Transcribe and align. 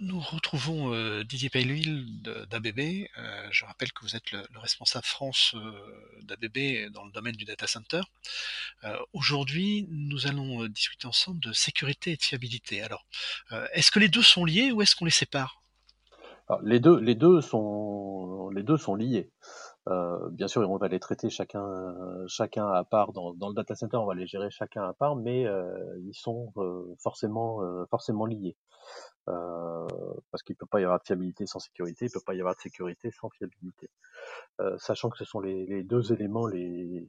Nous 0.00 0.20
retrouvons, 0.20 0.94
heu, 0.94 1.24
Didier 1.24 1.50
de 1.50 2.44
d'ABB. 2.46 3.08
Heu, 3.18 3.48
je 3.50 3.64
rappelle 3.64 3.92
que 3.92 4.02
vous 4.02 4.14
êtes 4.16 4.30
le 4.30 4.42
le 4.52 4.58
responsable 4.58 5.04
France, 5.04 5.54
heu, 5.56 5.74
d'ABB 6.22 6.90
dans 6.92 7.04
le 7.04 7.12
domaine 7.12 7.34
du 7.34 7.44
data 7.44 7.66
center. 7.66 8.02
Aujourd'hui, 9.12 9.86
nous 9.90 10.26
allons, 10.26 10.66
discuter 10.66 11.06
ensemble 11.06 11.40
de 11.40 11.52
sécurité 11.52 12.12
et 12.12 12.16
de 12.16 12.22
fiabilité. 12.22 12.82
Alors, 12.82 13.06
est-ce 13.72 13.90
que 13.90 13.98
les 13.98 14.08
2 14.08 14.22
sont 14.22 14.44
liés 14.44 14.72
ou 14.72 14.82
est-ce 14.82 14.96
qu'on 14.96 15.04
les 15.06 15.10
sépare? 15.10 15.62
Les 16.62 16.80
2 16.80 16.98
les 17.00 17.14
2 17.14 17.40
sont 17.40 18.50
les 18.50 18.62
2 18.62 18.76
sont 18.76 18.94
liés. 18.94 19.30
Heu, 19.86 20.30
bien 20.32 20.48
sûr, 20.48 20.68
on 20.70 20.78
va 20.78 20.88
les 20.88 20.98
traiter 21.00 21.28
chacun 21.30 21.94
chacun 22.26 22.66
à 22.68 22.84
part 22.84 23.12
dans 23.12 23.32
le 23.48 23.54
data 23.54 23.74
center, 23.74 23.98
on 23.98 24.06
va 24.06 24.14
les 24.14 24.26
gérer 24.26 24.50
chacun 24.50 24.82
à 24.84 24.94
part, 24.94 25.14
mais 25.16 25.44
heu, 25.46 26.00
ils 26.06 26.14
sont, 26.14 26.52
heu, 26.56 26.94
forcément, 27.02 27.60
forcément 27.90 28.24
liés. 28.26 28.56
Parce 29.26 30.42
qu'il 30.44 30.56
peut 30.56 30.66
pas 30.66 30.80
y 30.80 30.84
avoir 30.84 31.00
de 31.00 31.04
fiabilité 31.06 31.46
sans 31.46 31.58
sécurité, 31.60 32.06
il 32.06 32.10
peut 32.10 32.20
pas 32.24 32.34
y 32.34 32.40
avoir 32.40 32.54
de 32.56 32.60
sécurité 32.60 33.10
sans 33.10 33.30
fiabilité. 33.30 33.90
Sachant 34.78 35.10
que 35.10 35.18
ce 35.18 35.24
sont 35.24 35.40
les 35.40 35.66
les 35.66 35.84
2 35.84 36.12
éléments, 36.12 36.46
les 36.46 37.08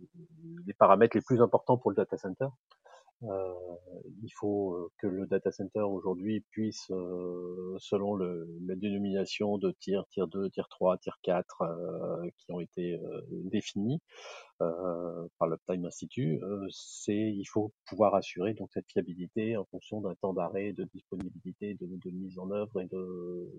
les 0.66 0.74
paramètres 0.74 1.18
les 1.18 1.24
plus 1.24 1.42
importants 1.42 1.78
pour 1.78 1.92
le 1.92 1.96
data 1.98 2.18
center. 2.18 2.48
Heu, 3.24 3.28
il 4.24 4.30
faut, 4.34 4.76
heu, 4.76 4.90
que 4.98 5.08
le 5.08 5.26
data 5.28 5.52
center 5.52 5.80
aujourd'hui 5.82 6.42
puisse, 6.52 6.90
heu, 6.92 7.76
selon 7.80 8.14
le 8.16 8.48
la 8.68 8.76
dénomination 8.76 9.58
de 9.58 9.72
tier, 9.72 10.00
tier 10.12 10.24
2, 10.32 10.50
tier 10.50 10.64
3, 10.70 10.98
tier 10.98 11.14
4, 11.24 11.62
heu, 11.64 12.30
qui 12.38 12.52
ont 12.52 12.60
été, 12.60 12.94
heu, 14.62 15.30
par 15.40 15.48
l'Uptime 15.50 15.86
Institute, 15.86 16.42
c'est 16.72 17.16
il 17.34 17.46
faut 17.46 17.74
pouvoir 17.88 18.16
assurer 18.16 18.54
donc 18.54 18.70
cette 18.74 18.88
fiabilité 18.92 19.58
en 19.58 19.66
fonction 19.66 20.02
d'un 20.02 20.16
temps 20.16 20.34
d'arrêt, 20.34 20.74
de 20.74 20.86
disponibilité, 20.94 21.76
de 21.76 21.88
de 21.88 22.10
mise 22.12 22.40
en 22.40 22.52
œuvre 22.52 22.82
et 22.82 22.88
de 22.88 23.52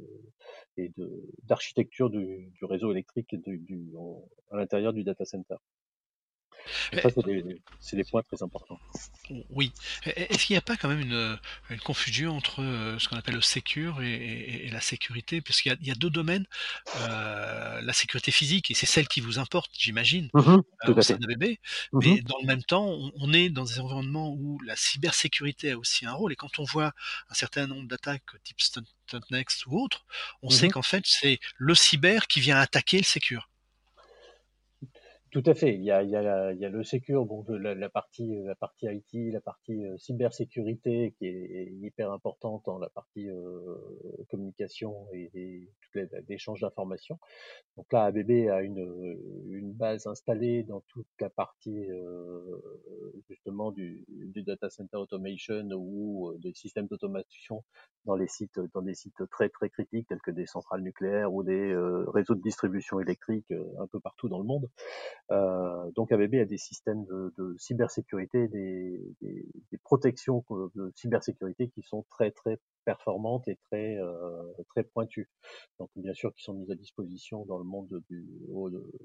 et 0.76 0.90
de 0.96 1.22
d'architecture 1.44 2.10
du 2.10 2.50
du 2.58 2.64
réseau 2.64 2.92
électrique 2.92 3.34
du 3.34 3.58
du 3.58 3.92
à 4.50 4.56
l'intérieur 4.58 4.92
du 4.92 5.04
data 5.04 5.24
center. 5.24 5.56
Ça, 6.98 7.08
c'est 7.80 7.96
des 7.96 8.04
points 8.04 8.22
très 8.22 8.42
importants. 8.42 8.80
oui. 9.50 9.72
Est-ce 10.04 10.46
qu'il 10.46 10.54
y 10.54 10.56
a 10.56 10.62
pas 10.62 10.76
quand 10.76 10.88
même 10.88 11.00
une, 11.00 11.38
confusion 11.84 12.36
entre, 12.36 12.62
heu, 12.62 12.98
ce 12.98 13.08
qu'on 13.08 13.16
appelle 13.16 13.34
le 13.34 13.40
secure 13.40 14.00
et 14.02 14.14
et 14.14 14.66
et 14.66 14.70
la 14.70 14.80
sécurité? 14.80 15.40
Puisqu'il 15.40 15.76
y 15.80 15.86
y 15.86 15.90
a 15.90 15.94
2 15.94 16.10
domaines, 16.10 16.46
heu, 16.94 17.00
la 17.00 17.92
sécurité 17.92 18.30
physique 18.30 18.70
et 18.70 18.74
c'est 18.74 18.86
celle 18.86 19.08
qui 19.08 19.20
vous 19.20 19.38
importe, 19.40 19.72
j'imagine, 19.78 20.30
au 20.84 20.98
à 20.98 21.02
sein 21.02 21.16
fait. 21.16 21.18
d'ABB. 21.18 21.58
Mmh 21.92 22.08
mh. 22.10 22.16
Mais 22.16 22.22
dans 22.22 22.38
le 22.40 22.46
même 22.46 22.62
temps, 22.64 22.86
on 22.88 23.12
on 23.16 23.32
est 23.32 23.48
dans 23.50 23.64
des 23.64 23.80
environnements 23.80 24.32
où 24.32 24.60
la 24.62 24.76
cybersécurité 24.76 25.72
a 25.72 25.78
aussi 25.78 26.06
un 26.06 26.12
rôle 26.14 26.32
et 26.32 26.36
quand 26.36 26.58
on 26.60 26.64
voit 26.64 26.92
un 27.30 27.34
certain 27.34 27.66
nombre 27.66 27.88
d'attaques 27.88 28.24
type 28.44 28.60
Stunt 28.60 28.84
Stuntnext 29.08 29.66
ou 29.66 29.78
autre, 29.82 30.06
on 30.42 30.50
Mmh 30.50 30.54
sait 30.58 30.68
qu'en 30.68 30.82
fait, 30.82 31.04
c'est 31.06 31.38
le 31.56 31.74
cyber 31.74 32.26
qui 32.28 32.40
vient 32.40 32.58
attaquer 32.58 32.98
le 32.98 33.04
secure. 33.04 33.48
Tout 35.36 35.42
à 35.50 35.54
fait. 35.54 35.74
Il 35.74 35.82
y 35.84 35.90
a 35.90 36.00
le 36.02 36.82
secure, 36.82 37.26
la 37.50 37.90
partie, 37.90 38.24
IT, 38.84 39.30
la 39.30 39.40
partie, 39.42 39.74
heu, 39.84 39.98
cybersécurité 39.98 41.14
qui 41.18 41.26
est 41.26 41.70
hyper 41.82 42.10
importante 42.10 42.62
dans 42.64 42.78
la 42.78 42.88
partie, 42.88 43.28
heu, 43.28 44.24
communication 44.30 44.94
et 45.12 45.30
et 45.34 45.68
l'échange 46.28 46.60
d'informations. 46.62 47.18
Donc 47.76 47.92
là, 47.92 48.04
ABB 48.06 48.48
a 48.50 48.62
une, 48.62 48.80
base 49.74 50.06
installée 50.06 50.62
dans 50.62 50.80
toute 50.88 51.06
la 51.20 51.30
partie, 51.30 51.86
heu, 51.90 52.62
justement 53.28 53.72
du 53.72 54.04
du 54.08 54.42
data 54.42 54.70
center 54.70 54.96
automation 54.98 55.68
ou, 55.74 56.34
des 56.38 56.54
systèmes 56.54 56.86
d'automation 56.86 57.64
dans 58.06 58.82
des 58.82 58.94
sites 58.94 59.28
très, 59.30 59.48
très 59.50 59.70
critiques 59.70 60.08
tels 60.08 60.20
que 60.20 60.30
des 60.30 60.46
centrales 60.46 60.82
nucléaires 60.82 61.32
ou 61.34 61.42
des, 61.42 61.72
heu, 61.72 62.06
réseaux 62.10 62.34
de 62.34 62.42
distribution 62.42 63.00
électrique, 63.00 63.46
heu, 63.52 63.66
un 63.80 63.86
peu 63.88 64.00
partout 64.00 64.28
dans 64.28 64.38
le 64.38 64.44
monde. 64.44 64.70
Heu, 65.32 65.92
donc 65.96 66.12
ABB 66.12 66.36
a 66.36 66.44
des 66.46 66.58
systèmes 66.58 67.04
de 67.06 67.56
cybersécurité, 67.58 68.48
des 68.48 69.78
protections 69.84 70.44
de 70.74 70.92
cybersécurité 70.96 71.68
qui 71.70 71.82
sont 71.82 72.04
très, 72.10 72.30
très 72.30 72.58
performantes 72.86 73.48
et 73.48 73.56
très, 73.70 73.96
heu, 73.98 74.54
très 74.70 74.84
pointues. 74.84 75.30
Donc 75.80 75.90
bien 75.96 76.14
sûr 76.14 76.34
qui 76.34 76.44
sont 76.44 76.54
mises 76.54 76.70
à 76.70 76.76
disposition 76.76 77.44
dans 77.46 77.58
le 77.58 77.64
monde 77.64 78.02
du 78.10 78.26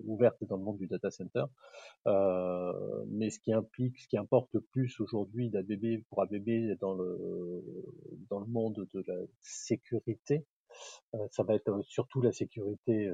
ouvertes 0.05 0.43
dans 0.45 0.57
le 0.57 0.63
monde 0.63 0.77
du 0.77 0.87
data 0.87 1.11
center. 1.11 1.45
Heu, 2.07 3.05
mais 3.09 3.29
ce 3.31 3.39
qui 3.39 3.53
implique, 3.53 3.99
ce 3.99 4.07
qui 4.07 4.17
importe 4.17 4.57
plus 4.71 4.99
aujourd'hui 5.01 5.49
d'ABB 5.49 6.03
pour 6.09 6.21
ABB 6.23 6.77
dans 6.79 6.95
le 6.95 7.11
dans 8.29 8.39
le 8.39 8.47
monde 8.47 8.87
de 8.93 9.03
la 9.07 9.17
sécurité, 9.41 10.45
heu, 11.15 11.19
ça 11.31 11.43
va 11.43 11.55
être 11.55 11.81
surtout 11.83 12.21
la 12.21 12.31
sécurité, 12.33 13.09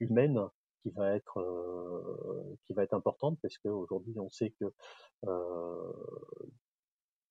humaine 0.00 0.40
qui 0.82 0.90
va 0.90 1.14
être, 1.16 1.36
qui 2.66 2.74
va 2.74 2.84
être 2.84 2.94
importante 2.94 3.38
parce 3.42 3.58
qu'aujourd'hui 3.58 4.18
on 4.20 4.30
sait 4.30 4.52
que, 4.60 4.66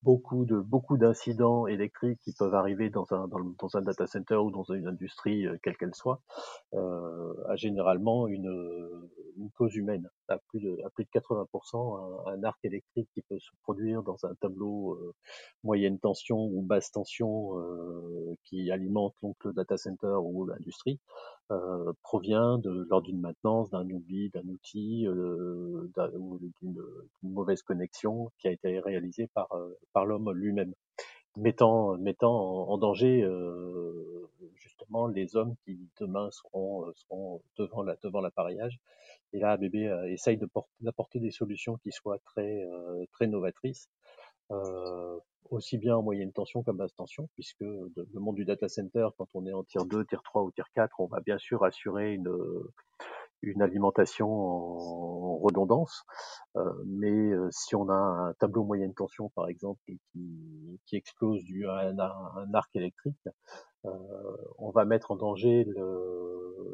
beaucoup 0.05 0.45
de 0.45 0.59
beaucoup 0.59 0.97
d'incidents 0.97 1.67
électriques 1.67 2.19
qui 2.23 2.33
peuvent 2.33 2.55
arriver 2.55 2.89
dans 2.91 3.07
un 3.13 3.27
dans 3.29 3.77
un 3.77 3.81
data 3.81 4.07
center 4.07 4.35
ou 4.37 4.51
dans 4.51 4.63
une 4.65 4.87
industrie, 4.87 5.45
heu, 5.47 5.59
quelle 5.63 5.77
qu'elle 5.77 5.95
soit, 5.95 6.21
heu, 6.75 7.35
a 7.49 7.55
généralement 7.57 8.27
une 8.27 9.49
cause 9.55 9.75
humaine. 9.75 10.09
À 10.27 10.39
plus 10.49 10.59
de 10.59 10.79
à 10.83 10.89
plus 10.89 11.03
de 11.05 11.09
80 11.11 11.45
un 11.53 12.31
un 12.33 12.43
arc 12.43 12.57
électrique 12.65 13.07
qui 13.13 13.21
peut 13.21 13.37
se 13.39 13.51
produire 13.61 14.01
dans 14.01 14.25
un 14.25 14.33
tableau, 14.35 14.95
heu, 14.95 15.13
moyenne 15.63 15.99
tension 15.99 16.37
ou 16.45 16.61
basse 16.63 16.91
tension, 16.91 17.59
heu, 17.59 18.35
qui 18.45 18.71
alimente 18.71 19.13
donc 19.21 19.35
le 19.45 19.53
data 19.53 19.77
center 19.77 20.17
ou 20.23 20.45
l'industrie, 20.47 20.99
heu, 21.51 21.93
provient 22.03 22.57
de 22.57 22.87
lors 22.89 23.01
d'une 23.03 23.21
maintenance, 23.21 23.69
d'un 23.69 23.87
oubli 23.91 24.29
d'un 24.31 24.47
outil, 24.49 25.07
ou 26.17 26.39
d'une 26.61 26.81
mauvaise 27.23 27.61
connexion 27.63 28.31
qui 28.39 28.47
a 28.47 28.51
été 28.51 28.79
réalisée 28.79 29.27
par, 29.35 29.47
par 29.93 30.05
l'homme 30.07 30.31
lui-même. 30.33 30.73
Mettant 31.37 31.97
mettant 31.97 32.69
en 32.69 32.77
danger, 32.77 33.21
heu, 33.23 34.29
justement 34.55 35.07
les 35.07 35.35
hommes 35.35 35.55
qui 35.65 35.77
demain 35.99 36.29
seront, 36.31 36.87
heu, 36.87 36.93
seront 36.95 37.41
devant 37.57 37.83
la 37.83 37.97
devant 38.03 38.21
l'appareillage. 38.21 38.79
Et 39.33 39.39
là, 39.39 39.51
ABB, 39.53 39.75
heu, 39.87 40.11
essaye 40.11 40.39
d'apporter 40.81 41.19
des 41.19 41.31
solutions 41.31 41.77
qui 41.77 41.91
soient 41.91 42.19
très, 42.19 42.63
heu, 42.65 43.05
très 43.13 43.27
novatrices, 43.27 43.89
heu, 44.51 45.19
aussi 45.51 45.77
bien 45.77 45.97
en 45.97 46.03
moyenne 46.03 46.31
tension 46.33 46.63
qu'en 46.63 46.73
basse 46.75 46.95
tension 46.95 47.29
puisque 47.35 47.61
le 47.61 48.19
monde 48.19 48.35
du 48.35 48.45
data 48.45 48.69
center, 48.69 49.07
quand 49.17 49.27
on 49.35 49.45
est 49.47 49.53
en 49.53 49.63
tier 49.63 49.81
2, 49.89 50.05
tier 50.05 50.19
3 50.23 50.43
ou 50.43 50.51
tier 50.51 50.63
4, 50.75 50.99
on 50.99 51.07
va 51.07 51.21
bien 51.21 51.37
sûr 51.39 51.63
assurer 51.65 52.13
une, 52.15 52.29
une 53.41 53.61
alimentation 53.61 54.27
en 54.29 55.24
redondance. 55.37 56.03
Heu, 56.57 56.83
mais 56.87 57.11
heu, 57.33 57.49
si 57.51 57.75
on 57.75 57.89
a 57.89 57.93
un 57.95 58.33
tableau 58.35 58.63
moyenne 58.65 58.93
tension 58.95 59.29
par 59.35 59.47
exemple 59.49 59.81
qui 59.87 59.99
qui 60.87 60.95
explose 60.97 61.43
dû 61.45 61.67
à 61.67 61.89
un 61.89 62.53
arc 62.53 62.75
électrique, 62.75 63.17
heu, 63.85 63.91
on 64.59 64.71
va 64.71 64.85
mettre 64.85 65.11
en 65.11 65.17
danger 65.17 65.65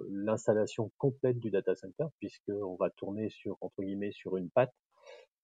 l'installation 0.09 0.91
complète 0.97 1.39
du 1.39 1.51
data 1.51 1.75
center 1.75 2.05
puisqu'on 2.19 2.75
va 2.75 2.89
tourner 2.91 3.29
sur, 3.29 3.57
entre 3.61 3.81
guillemets, 3.83 4.11
«sur 4.11 4.37
une 4.37 4.49
patte» 4.49 4.73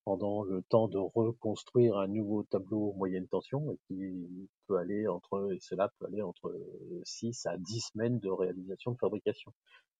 pendant 0.05 0.43
le 0.43 0.63
temps 0.63 0.87
de 0.87 0.97
reconstruire 0.99 1.97
un 1.97 2.07
nouveau 2.07 2.43
tableau 2.43 2.93
moyenne 2.97 3.27
tension 3.27 3.71
et 3.71 3.77
qui 3.87 4.49
peut 4.67 4.77
aller 4.77 5.07
entre 5.07 5.51
et 5.53 5.59
cela 5.61 5.91
peut 5.99 6.07
aller 6.07 6.21
entre 6.21 6.55
6 7.03 7.45
à 7.45 7.57
10 7.57 7.81
semaines 7.93 8.19
de 8.19 8.29
réalisation 8.29 8.91
de 8.91 8.97
fabrication. 8.99 9.53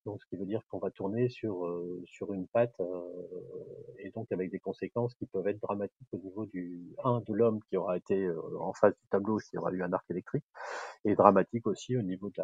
Donc 0.08 0.22
ce 0.24 0.26
qui 0.30 0.38
veut 0.38 0.46
dire 0.46 0.62
qu'on 0.70 0.80
va 0.80 0.90
tourner 0.90 1.28
sur, 1.28 1.66
heu, 1.66 2.02
sur 2.06 2.34
une 2.34 2.48
patte, 2.48 2.74
heu, 2.80 2.86
et 4.00 4.10
donc 4.12 4.32
avec 4.32 4.50
des 4.50 4.60
conséquences 4.60 5.14
qui 5.16 5.26
peuvent 5.26 5.48
être 5.50 5.60
dramatiques 5.60 6.08
au 6.14 6.18
niveau 6.18 6.46
du 6.46 6.96
1 7.04 7.20
de 7.28 7.34
l'homme 7.34 7.60
qui 7.70 7.76
aura 7.76 7.98
été, 7.98 8.16
heu, 8.16 8.40
en 8.58 8.72
face 8.72 8.94
du 8.94 9.08
tableau 9.10 9.38
s'il 9.42 9.56
y 9.56 9.58
aura 9.58 9.72
eu 9.74 9.84
un 9.84 9.92
arc 9.92 10.10
électrique 10.10 10.46
et 11.04 11.14
dramatique 11.16 11.68
aussi 11.68 11.98
au 11.98 12.02
niveau 12.04 12.30
de 12.30 12.42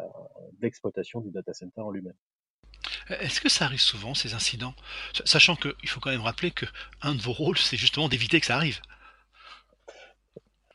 l'exploitation 0.60 1.20
du 1.20 1.30
data 1.30 1.54
center 1.54 1.80
en 1.80 1.90
lui-même. 1.90 2.16
Est-ce 3.08 3.40
que 3.40 3.48
ça 3.48 3.64
arrive 3.66 3.80
souvent 3.80 4.14
ces 4.14 4.34
incidents? 4.34 4.74
Sa 5.14 5.24
sachant 5.26 5.56
qu'il 5.56 5.88
faut 5.88 6.00
quand 6.00 6.10
même 6.10 6.20
rappeler 6.20 6.50
qu'un 6.50 7.14
de 7.14 7.20
vos 7.22 7.32
rôles, 7.32 7.58
c'est 7.58 7.76
justement 7.76 8.08
d'éviter 8.08 8.40
que 8.40 8.46
ça 8.46 8.56
arrive? 8.56 8.80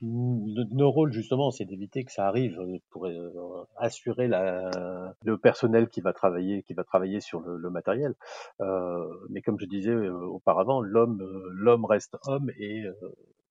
No 0.02 0.64
nos 0.72 0.92
rôles 0.92 1.12
justement, 1.12 1.52
c'est 1.52 1.66
d'éviter 1.66 2.06
que 2.06 2.12
ça 2.14 2.26
arrive, 2.28 2.58
heu, 2.62 2.80
pour, 2.90 3.06
heu, 3.08 3.34
assurer 3.76 4.28
la 4.30 5.14
le 5.26 5.38
personnel 5.38 5.90
qui 5.90 6.00
va 6.00 6.14
travailler 6.14 6.64
qui 6.64 6.74
va 6.74 6.86
travailler 6.86 7.20
sur 7.20 7.42
le 7.42 7.58
le 7.58 7.70
matériel. 7.70 8.16
Heu, 8.62 9.10
mais 9.30 9.42
comme 9.42 9.60
je 9.60 9.66
disais, 9.66 9.92
heu, 9.92 10.14
auparavant, 10.14 10.80
l'homme, 10.82 11.22
heu, 11.22 11.50
l'homme 11.52 11.84
reste 11.84 12.16
homme 12.28 12.50
et 12.58 12.86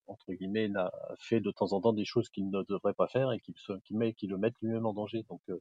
entre 0.06 0.32
guillemets, 0.32 0.68
n'a 0.68 0.90
fait 1.18 1.40
de 1.40 1.50
temps 1.50 1.72
en 1.74 1.82
temps 1.82 1.92
des 1.92 2.06
choses 2.06 2.30
qu'il 2.30 2.48
ne 2.50 2.62
devrait 2.62 2.94
pas 2.94 3.08
faire 3.08 3.30
et 3.32 3.40
qui 3.40 3.54
qui 3.84 3.94
met 3.94 4.14
qui 4.14 4.26
le 4.26 4.38
mettent 4.38 4.54
lui-même 4.62 4.86
en 4.86 4.94
danger. 4.94 5.24
Donc 5.28 5.42
heu, 5.50 5.60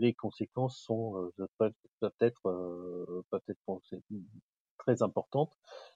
les 0.00 0.12
conséquences 0.14 0.76
sont, 0.78 1.16
heu, 1.38 1.48
peuvent 1.58 2.12
être, 2.20 2.48
heu, 2.48 3.22
peuvent 3.30 3.40
être 3.48 3.60
très 4.78 5.02
importantes. 5.02 5.52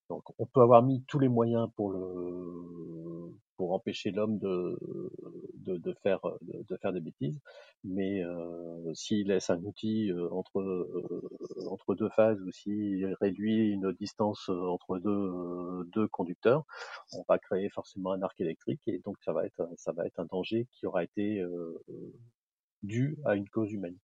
Donc 0.09 0.23
on 0.39 0.47
peut 0.47 0.62
avoir 0.62 0.83
mis 0.83 1.03
tous 1.09 1.19
les 1.19 1.29
moyens 1.29 1.69
pour 1.77 1.91
le 1.93 2.68
pour 3.58 3.72
empêcher 3.72 4.12
l'homme 4.12 4.38
de, 4.38 4.78
de, 5.56 5.93
faire, 6.02 6.20
de, 6.43 6.76
faire 6.76 6.93
des 6.93 7.00
bêtises. 7.00 7.40
Mais 7.84 8.22
euh, 8.22 8.94
s'il 8.94 9.26
laisse 9.26 9.50
un 9.50 9.62
outil 9.64 10.10
euh, 10.12 10.31
entre, 10.31 10.60
euh, 10.60 11.69
entre 11.69 11.96
deux 11.96 12.08
phases 12.08 12.40
ou 12.40 12.52
s'il 12.52 13.05
réduit 13.20 13.70
une 13.70 13.93
distance 13.93 14.49
entre 14.49 14.99
deux, 14.99 15.84
deux 15.93 16.06
conducteurs, 16.06 16.64
on 17.12 17.25
va 17.28 17.38
créer 17.38 17.69
forcément 17.69 18.12
un 18.12 18.22
arc 18.22 18.40
électrique 18.40 18.81
et 18.87 19.00
donc 19.05 19.16
ça 19.25 19.32
va 19.32 19.44
être, 19.44 19.69
ça 19.76 19.93
va 19.93 20.06
être 20.06 20.20
un 20.20 20.26
danger 20.26 20.69
qui 20.70 20.87
aura 20.87 21.02
été 21.02 21.44
dû 22.84 23.19
à 23.25 23.34
une 23.34 23.49
cause 23.49 23.72
humaine. 23.72 23.96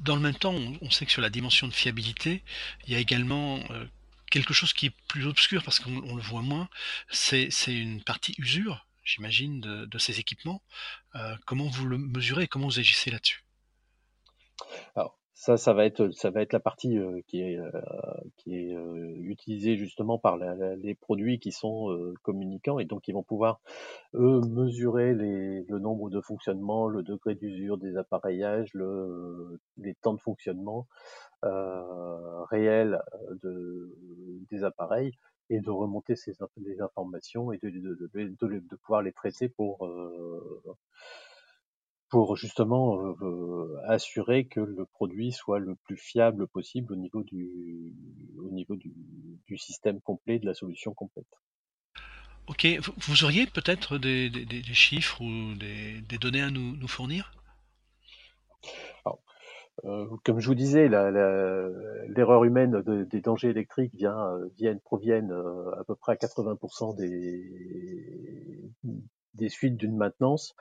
Dans 0.00 0.16
le 0.16 0.22
même 0.22 0.34
temps, 0.34 0.54
on 0.82 0.90
sait 0.90 1.06
que 1.06 1.12
sur 1.12 1.22
la 1.22 1.30
dimension 1.30 1.68
de 1.68 1.72
fiabilité, 1.72 2.42
il 2.86 2.92
y 2.92 2.96
a 2.96 2.98
également 2.98 3.60
quelque 4.30 4.54
chose 4.54 4.72
qui 4.72 4.86
est 4.86 4.94
plus 5.08 5.26
obscur 5.26 5.62
parce 5.62 5.80
qu'on 5.80 6.14
le 6.14 6.22
voit 6.22 6.42
moins, 6.42 6.68
c'est 7.10 7.50
une 7.68 8.02
partie 8.02 8.34
usure, 8.38 8.86
j'imagine, 9.04 9.60
de, 9.60 9.98
ces 9.98 10.20
équipements. 10.20 10.62
Euh, 11.14 11.36
comment 11.46 11.68
vous 11.68 11.86
le 11.86 11.98
mesurez 11.98 12.44
et 12.44 12.48
comment 12.48 12.66
vous 12.66 12.78
agissez 12.78 13.10
là-dessus? 13.10 13.44
Ça, 15.38 15.56
ça 15.56 15.72
va 15.72 15.84
être, 15.86 16.10
ça 16.10 16.30
va 16.30 16.42
être 16.42 16.52
la 16.52 16.58
partie 16.58 16.98
euh, 16.98 17.20
qui 17.28 17.40
est, 17.42 17.58
euh, 17.58 17.70
qui 18.36 18.56
est 18.56 18.74
utilisée 19.20 19.76
justement 19.76 20.18
par 20.18 20.36
les 20.36 20.94
produits 20.96 21.38
qui 21.38 21.52
sont 21.52 21.96
communicants 22.22 22.80
et 22.80 22.84
donc 22.86 23.06
ils 23.06 23.12
vont 23.14 23.22
pouvoir 23.22 23.60
eux 24.14 24.40
mesurer 24.40 25.14
les, 25.14 25.62
le 25.62 25.78
nombre 25.78 26.10
de 26.10 26.20
fonctionnements, 26.20 26.88
le 26.88 27.04
degré 27.04 27.36
d'usure 27.36 27.78
des 27.78 27.96
appareillages, 27.96 28.74
le, 28.74 29.60
les 29.76 29.94
temps 29.94 30.14
de 30.14 30.20
fonctionnement 30.20 30.88
euh, 31.44 32.42
réels 32.46 33.00
euh, 33.14 33.34
de, 33.44 33.94
des 34.50 34.64
appareils 34.64 35.12
et 35.50 35.60
de 35.60 35.70
remonter 35.70 36.16
ces 36.16 36.32
les 36.56 36.80
informations 36.80 37.52
et 37.52 37.58
de, 37.58 37.70
de, 37.70 38.10
de, 38.12 38.58
de, 38.58 38.76
pouvoir 38.76 39.02
les 39.02 39.12
traiter 39.12 39.48
pour 39.48 39.86
euh, 39.86 40.57
pour 42.08 42.36
justement 42.36 43.14
assurer 43.86 44.46
que 44.46 44.60
le 44.60 44.84
produit 44.86 45.32
soit 45.32 45.58
le 45.58 45.74
plus 45.74 45.96
fiable 45.96 46.46
possible 46.48 46.92
au 46.92 46.96
niveau 46.96 47.22
du 47.22 47.94
au 48.38 48.50
niveau 48.50 48.76
du, 48.76 48.92
du 49.46 49.58
système 49.58 50.00
complet 50.00 50.38
de 50.38 50.46
la 50.46 50.54
solution 50.54 50.94
complète. 50.94 51.26
Ok, 52.46 52.66
vous 53.06 53.24
auriez 53.24 53.46
peut-être 53.46 53.98
des, 53.98 54.30
des, 54.30 54.46
des, 54.46 54.62
chiffres 54.62 55.20
ou 55.20 55.54
des, 55.54 56.00
des 56.00 56.16
données 56.16 56.40
à 56.40 56.50
nous, 56.50 56.76
nous 56.76 56.88
fournir? 56.88 57.30
Alors, 59.04 59.20
comme 60.24 60.40
je 60.40 60.48
vous 60.48 60.54
disais, 60.54 60.88
l'erreur 60.88 62.44
humaine 62.44 62.82
des 63.10 63.20
dangers 63.20 63.50
électriques 63.50 63.94
vient, 63.94 64.30
viennent, 64.56 64.80
proviennent 64.80 65.32
à 65.78 65.84
peu 65.84 65.94
près 65.94 66.12
à 66.12 66.16
80% 66.16 66.96
des, 66.96 68.72
des 69.34 69.48
suites 69.48 69.76
d'une 69.76 69.96
maintenance 69.96 70.54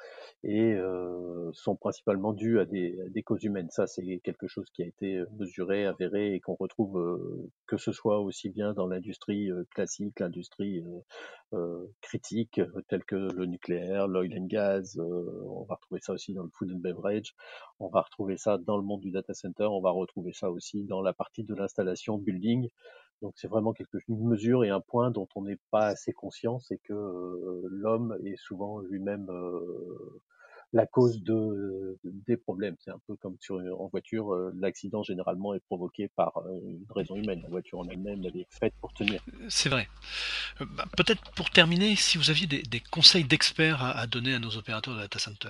et 0.44 0.74
euh, 0.74 1.50
sont 1.54 1.76
principalement 1.76 2.34
dues 2.34 2.60
à 2.60 2.66
des, 2.66 2.98
des 3.10 3.24
causes 3.24 3.44
humaines. 3.44 3.70
Ça, 3.72 3.88
c'est 3.88 4.20
quelque 4.24 4.48
chose 4.48 4.70
qui 4.74 4.84
a 4.84 4.86
été 4.86 5.24
mesuré, 5.38 5.86
avéré 5.86 6.34
et 6.34 6.40
qu'on 6.40 6.56
retrouve 6.56 7.00
euh, 7.00 7.52
que 7.66 7.78
ce 7.78 7.92
soit 7.92 8.20
aussi 8.20 8.50
bien 8.50 8.74
dans 8.74 8.88
l'industrie 8.88 9.52
euh, 9.52 9.64
classique, 9.74 10.20
l'industrie 10.20 10.84
critique, 12.02 12.60
telle 12.90 13.06
que 13.06 13.16
le 13.16 13.46
nucléaire, 13.46 14.08
l'oil 14.08 14.38
and 14.38 14.48
gas. 14.48 14.98
on 15.00 15.64
va 15.64 15.76
retrouver 15.76 16.02
ça 16.02 16.14
aussi 16.14 16.34
dans 16.34 16.44
le 16.44 16.50
food 16.54 16.72
and 16.74 16.80
beverage. 16.80 17.36
On 17.80 17.88
va 17.88 18.02
retrouver 18.02 18.38
ça 18.38 18.58
dans 18.58 18.78
le 18.78 18.84
monde 18.84 19.00
du 19.02 19.12
data 19.12 19.34
center. 19.34 19.64
On 19.64 19.80
va 19.80 19.92
retrouver 19.92 20.34
ça 20.34 20.52
aussi 20.52 20.84
dans 20.84 21.02
la 21.02 21.14
partie 21.14 21.44
de 21.44 21.56
l'installation 21.56 22.18
building. 22.18 22.70
Donc 23.22 23.34
c'est 23.36 23.48
vraiment 23.48 23.74
quelque 23.74 23.98
une 24.08 24.28
mesure 24.28 24.64
et 24.64 24.70
un 24.70 24.80
point 24.80 25.12
dont 25.12 25.28
on 25.36 25.44
n'est 25.44 25.60
pas 25.72 25.88
assez 25.88 26.14
conscient, 26.14 26.60
c'est 26.60 26.78
que 26.78 26.94
euh, 26.94 27.62
l'homme 27.70 28.18
est 28.24 28.38
souvent 28.38 28.80
lui-même 28.80 29.28
euh, 29.30 30.22
la 30.74 30.86
cause 30.86 31.24
de, 31.24 31.98
des 32.04 32.38
problèmes. 32.38 32.76
C'est 32.80 32.92
un 32.92 33.00
peu 33.08 33.16
comme 33.16 33.36
sur 33.40 33.56
en 33.56 33.88
voiture, 33.88 34.34
euh, 34.34 34.52
l'accident 34.60 35.02
généralement 35.02 35.56
est 35.56 35.62
provoqué 35.62 36.10
par 36.10 36.44
une 36.62 36.86
raison 36.90 37.16
humaine. 37.16 37.42
La 37.42 37.50
voiture 37.50 37.80
en 37.80 37.88
elle-même, 37.88 38.24
elle 38.24 38.38
est 38.38 38.48
faite 38.52 38.74
pour 38.82 38.94
tenir. 38.94 39.24
C'est 39.50 39.70
vrai. 39.70 39.88
Bah, 40.60 40.86
peut-être 40.96 41.32
pour 41.32 41.50
terminer, 41.50 41.96
si 41.96 42.18
vous 42.18 42.30
aviez 42.30 42.46
des, 42.46 42.62
des 42.62 42.82
conseils 42.92 43.24
d'experts 43.24 43.84
à, 43.84 43.98
à, 43.98 44.08
donner 44.08 44.36
à 44.36 44.40
nos 44.40 44.58
opérateurs 44.58 44.94
de 44.96 45.00
data 45.00 45.20
center 45.20 45.50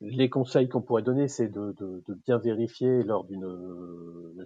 les 0.00 0.30
conseils 0.30 0.68
qu'on 0.68 0.82
pourrait 0.82 1.02
donner, 1.02 1.26
c'est 1.26 1.48
de, 1.48 1.74
de, 1.78 2.02
de, 2.06 2.14
bien 2.26 2.38
vérifier 2.38 3.02
lors 3.02 3.24
d'une, 3.24 3.44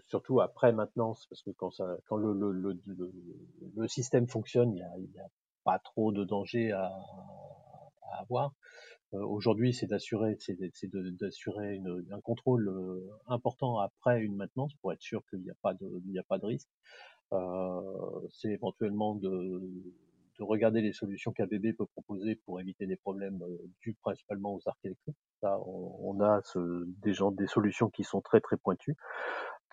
surtout 0.06 0.40
après 0.40 0.72
maintenance, 0.72 1.26
parce 1.28 1.42
que 1.42 1.50
quand, 1.50 1.70
ça, 1.70 1.96
quand 2.06 2.16
le, 2.16 2.32
le, 2.32 2.52
le, 2.52 3.12
le 3.76 3.88
système 3.88 4.26
fonctionne, 4.28 4.70
il 4.72 5.10
n'y 5.12 5.18
a, 5.18 5.24
a, 5.24 5.28
pas 5.64 5.78
trop 5.78 6.12
de 6.12 6.24
danger 6.24 6.72
à, 6.72 6.84
à 6.84 8.20
avoir. 8.20 8.52
Euh, 9.14 9.24
Aujourd'hui, 9.24 9.72
c'est 9.72 9.86
d'assurer, 9.86 10.36
c'est 10.40 10.58
d'assurer 10.90 11.80
un 12.10 12.20
contrôle 12.20 12.68
euh, 12.68 13.00
important 13.26 13.78
après 13.78 14.20
une 14.20 14.36
maintenance 14.36 14.74
pour 14.80 14.92
être 14.92 15.00
sûr 15.02 15.22
qu'il 15.30 15.40
n'y 15.40 15.50
a 15.50 15.56
pas 15.62 15.74
de, 15.74 16.18
a 16.18 16.22
pas 16.24 16.38
de 16.38 16.46
risque. 16.46 16.68
Euh, 17.32 18.28
c'est 18.30 18.50
éventuellement 18.50 19.14
de 19.14 19.62
de 20.38 20.44
regarder 20.44 20.80
les 20.80 20.92
solutions 20.92 21.32
qu'ABB 21.32 21.76
peut 21.76 21.86
proposer 21.86 22.36
pour 22.44 22.60
éviter 22.60 22.86
des 22.86 22.96
problèmes 22.96 23.40
euh, 23.42 23.56
dus 23.82 23.94
principalement 23.94 24.54
aux 24.54 24.60
arcs 24.66 24.84
électriques. 24.84 25.16
Là, 25.42 25.58
on, 25.66 26.20
a 26.20 26.40
ce, 26.42 26.84
des 27.02 27.12
gens, 27.12 27.30
des 27.30 27.46
solutions 27.46 27.88
qui 27.90 28.02
sont 28.02 28.20
très 28.20 28.40
très 28.40 28.56
pointues. 28.56 28.96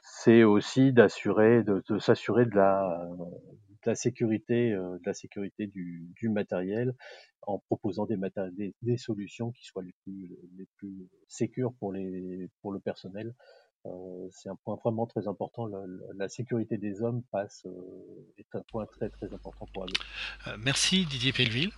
C'est 0.02 0.44
aussi 0.44 0.94
d'assurer, 0.94 1.64
de, 1.64 1.82
s'assurer 2.00 2.46
de 2.46 2.56
la, 2.56 3.96
sécurité, 3.96 4.74
euh, 4.74 4.98
de 4.98 5.04
la 5.06 5.14
sécurité 5.14 5.68
du, 5.68 6.30
matériel 6.30 6.94
en 7.44 7.60
proposant 7.60 8.06
des, 8.06 8.98
solutions 8.98 9.52
qui 9.52 9.66
soient 9.66 9.84
les 9.84 9.96
plus, 10.04 10.30
les 10.58 10.68
plus 10.78 11.08
sécures 11.28 11.74
pour 11.80 11.92
les, 11.92 12.50
pour 12.62 12.72
le 12.72 12.80
personnel 12.80 13.34
euh, 13.88 14.28
c'est 14.32 14.50
un 14.50 14.56
point 14.64 14.76
vraiment 14.84 15.08
très 15.08 15.28
important. 15.28 15.68
La, 16.16 16.30
sécurité 16.30 16.78
des 16.78 17.02
hommes 17.02 17.24
passe, 17.32 17.66
euh, 17.66 18.34
est 18.38 18.56
un 18.56 18.62
point 18.72 18.86
très 18.86 19.10
très 19.10 19.34
important 19.34 19.66
pour. 19.74 19.86
Euh, 19.86 20.58
merci 20.60 21.06
Didier 21.06 21.34
Pelleville. 21.34 21.72